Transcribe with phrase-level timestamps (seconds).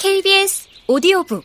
[0.00, 1.44] KBS 오디오북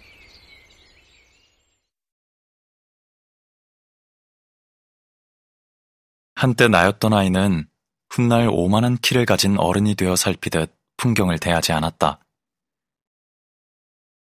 [6.36, 7.68] 한때 나였던 아이는
[8.10, 12.22] 훗날 오만한 키를 가진 어른이 되어 살피듯 풍경을 대하지 않았다.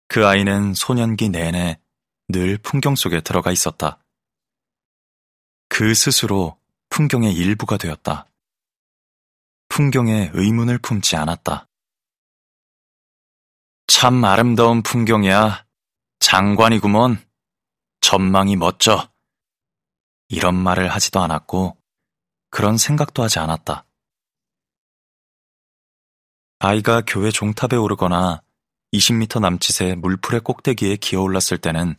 [0.10, 1.80] 그 아이는 소년기 내내
[2.28, 4.04] 늘 풍경 속에 들어가 있었다.
[5.70, 6.60] 그 스스로
[6.90, 8.28] 풍경의 일부가 되었다.
[9.70, 11.67] 풍경에 의문을 품지 않았다.
[13.88, 15.66] 참 아름다운 풍경이야.
[16.20, 17.26] 장관이구먼.
[18.02, 19.10] 전망이 멋져.
[20.28, 21.78] 이런 말을 하지도 않았고,
[22.50, 23.86] 그런 생각도 하지 않았다.
[26.60, 28.42] 아이가 교회 종탑에 오르거나
[28.94, 31.96] 20m 남짓의 물풀의 꼭대기에 기어 올랐을 때는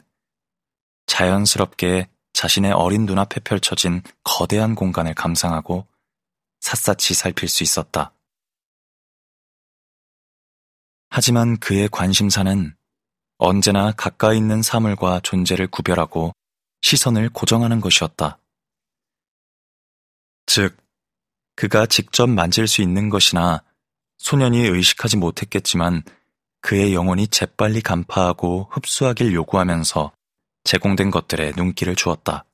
[1.06, 5.86] 자연스럽게 자신의 어린 눈앞에 펼쳐진 거대한 공간을 감상하고
[6.60, 8.12] 샅샅이 살필 수 있었다.
[11.10, 12.74] 하지만 그의 관심사는
[13.38, 16.32] 언제나 가까이 있는 사물과 존재를 구별하고
[16.82, 18.38] 시선을 고정하는 것이었다.
[20.46, 20.76] 즉,
[21.56, 23.62] 그가 직접 만질 수 있는 것이나
[24.18, 26.02] 소년이 의식하지 못했겠지만
[26.60, 30.12] 그의 영혼이 재빨리 간파하고 흡수하길 요구하면서
[30.64, 32.44] 제공된 것들에 눈길을 주었다.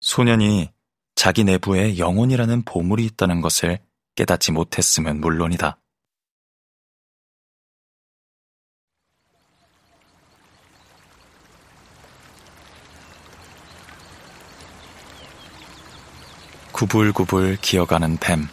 [0.00, 0.70] 소년이
[1.14, 3.80] 자기 내부에 영혼이라는 보물이 있다는 것을
[4.14, 5.78] 깨닫지 못했으면 물론이다.
[16.78, 18.46] 구불구불 기어가는 뱀,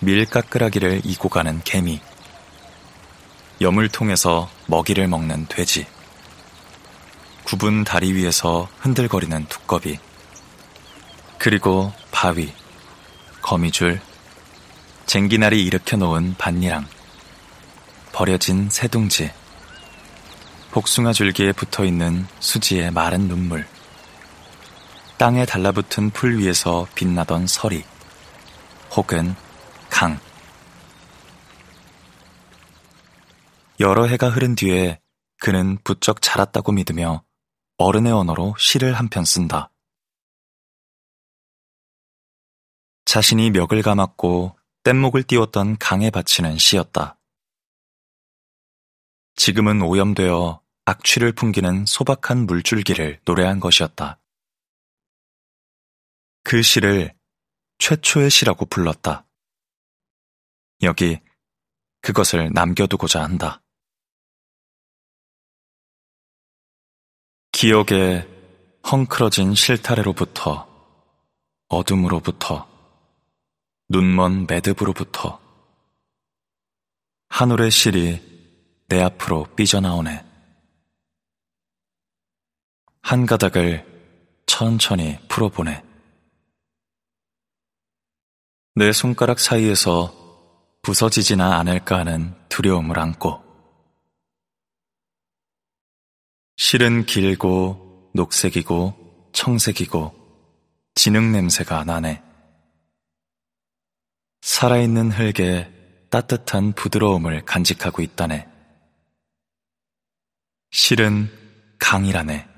[0.00, 1.98] 밀가끄라기를 이고 가는 개미,
[3.62, 5.86] 여물통에서 먹이를 먹는 돼지,
[7.44, 9.98] 굽은 다리 위에서 흔들거리는 두꺼비,
[11.38, 12.52] 그리고 바위,
[13.40, 13.98] 거미줄,
[15.06, 16.86] 쟁기날이 일으켜 놓은 반니랑,
[18.12, 19.30] 버려진 새둥지,
[20.70, 23.66] 복숭아 줄기에 붙어 있는 수지의 마른 눈물,
[25.20, 27.84] 땅에 달라붙은 풀 위에서 빛나던 서리,
[28.96, 29.34] 혹은
[29.90, 30.18] 강.
[33.80, 34.98] 여러 해가 흐른 뒤에
[35.38, 37.22] 그는 부쩍 자랐다고 믿으며
[37.76, 39.70] 어른의 언어로 시를 한 편 쓴다.
[43.04, 47.18] 자신이 멱을 감았고 뗏목을 띄웠던 강에 바치는 시였다.
[49.36, 54.16] 지금은 오염되어 악취를 풍기는 소박한 물줄기를 노래한 것이었다.
[56.42, 57.14] 그 시를
[57.78, 59.26] 최초의 시라고 불렀다.
[60.82, 61.20] 여기
[62.00, 63.62] 그것을 남겨두고자 한다.
[67.52, 68.26] 기억의
[68.90, 70.66] 헝클어진 실타래로부터
[71.68, 72.68] 어둠으로부터
[73.88, 75.40] 눈먼 매듭으로부터
[77.28, 80.24] 한올의 실이 내 앞으로 삐져나오네.
[83.02, 83.86] 한 가닥을
[84.46, 85.89] 천천히 풀어보네.
[88.80, 90.10] 내 손가락 사이에서
[90.80, 93.44] 부서지지나 않을까 하는 두려움을 안고
[96.56, 100.14] 실은 길고 녹색이고 청색이고
[100.94, 102.22] 진흙 냄새가 나네.
[104.40, 105.70] 살아있는 흙에
[106.08, 108.48] 따뜻한 부드러움을 간직하고 있다네.
[110.70, 111.28] 실은
[111.78, 112.48] 강이라네.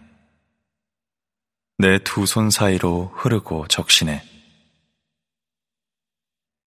[1.78, 4.31] 내 두 손 사이로 흐르고 적시네.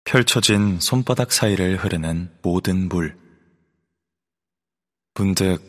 [0.07, 3.19] 펼쳐진 손바닥 사이를 흐르는 모든 물.
[5.15, 5.59] 문득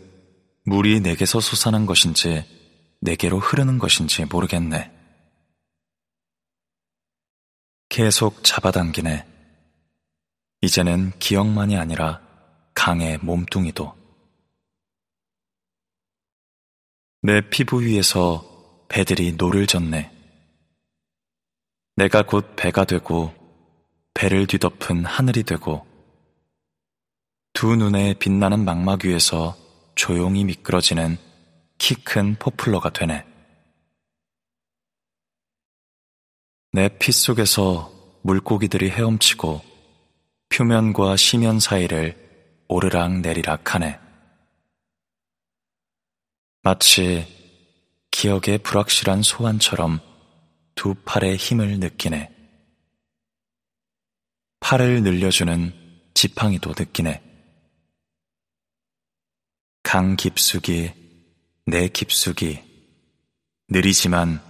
[0.64, 2.44] 물이 내게서 솟아난 것인지
[3.00, 4.92] 내게로 흐르는 것인지 모르겠네.
[7.88, 9.26] 계속 잡아당기네.
[10.60, 12.22] 이제는 기억만이 아니라
[12.74, 13.92] 강의 몸뚱이도.
[17.22, 20.12] 내 피부 위에서 배들이 노를 젓네.
[21.96, 23.37] 내가 곧 배가 되고
[24.14, 25.86] 배를 뒤덮은 하늘이 되고
[27.52, 29.56] 두 눈에 빛나는 망막 위에서
[29.94, 31.18] 조용히 미끄러지는
[31.78, 33.24] 키 큰 포플러가 되네.
[36.72, 39.62] 내 피 속에서 물고기들이 헤엄치고
[40.50, 42.16] 표면과 심연 사이를
[42.68, 43.98] 오르락 내리락 하네.
[46.62, 47.26] 마치
[48.10, 50.00] 기억의 불확실한 소환처럼
[50.74, 52.37] 두 팔의 힘을 느끼네.
[54.68, 55.72] 팔을 늘려주는
[56.12, 57.22] 지팡이도 느끼네.
[59.82, 60.92] 강 깊숙이,
[61.64, 62.62] 내 깊숙이,
[63.70, 64.42] 느리지만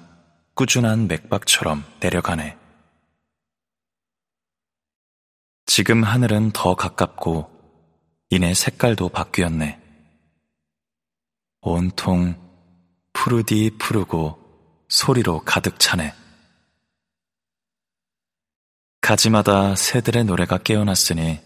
[0.54, 2.58] 꾸준한 맥박처럼 내려가네.
[5.66, 7.48] 지금 하늘은 더 가깝고
[8.30, 9.80] 이내 색깔도 바뀌었네.
[11.60, 12.34] 온통
[13.12, 16.12] 푸르디 푸르고 소리로 가득 차네.
[19.08, 21.40] 가지마다 새들의 노래가 깨어났으니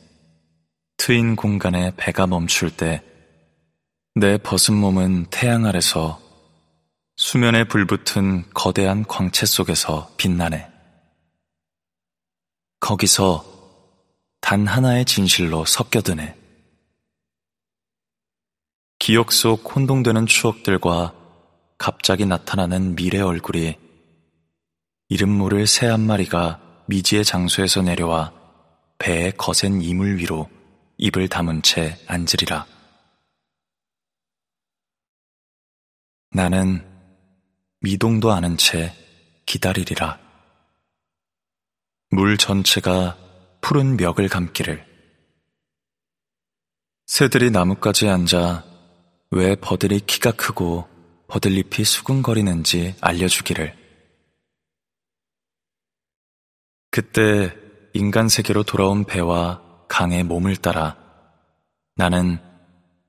[0.96, 3.02] 트인 공간에 배가 멈출 때
[4.14, 6.20] 내 벗은 몸은 태양 아래서
[7.16, 10.70] 수면에 불붙은 거대한 광채 속에서 빛나네.
[12.80, 13.44] 거기서
[14.42, 16.36] 단 하나의 진실로 섞여드네.
[18.98, 21.14] 기억 속 혼동되는 추억들과
[21.78, 23.78] 갑자기 나타나는 미래 얼굴이
[25.08, 28.34] 이름 모를 새 한 마리가 미지의 장소에서 내려와
[28.98, 30.50] 배의 거센 이물 위로
[30.98, 32.66] 입을 담은 채 앉으리라.
[36.32, 36.86] 나는
[37.80, 38.92] 미동도 않은 채
[39.46, 40.20] 기다리리라.
[42.10, 43.16] 물 전체가
[43.62, 44.86] 푸른 멱을 감기를.
[47.06, 48.66] 새들이 나뭇가지에 앉아
[49.30, 50.86] 왜 버들이 키가 크고
[51.28, 53.81] 버들잎이 수근거리는지 알려주기를.
[56.92, 57.56] 그때
[57.94, 60.98] 인간 세계로 돌아온 배와 강의 몸을 따라
[61.94, 62.38] 나는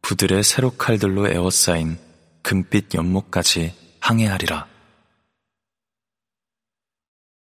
[0.01, 1.99] 부들의 세로 칼들로 에워싸인
[2.43, 4.69] 금빛 연못까지 항해하리라.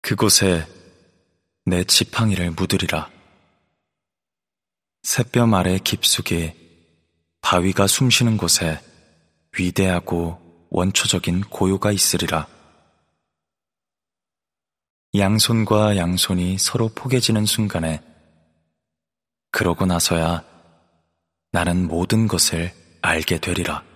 [0.03, 0.67] 그곳에
[1.65, 3.11] 내 지팡이를 묻으리라.
[5.05, 6.53] 새뼈 아래 깊숙이
[7.41, 8.79] 바위가 숨쉬는 곳에
[9.59, 12.56] 위대하고 원초적인 고요가 있으리라.
[15.19, 18.03] 양손과 양손이 서로 포개지는 순간에
[19.51, 20.43] 그러고 나서야
[21.53, 22.73] 나는 모든 것을
[23.03, 23.87] 알게 되리라.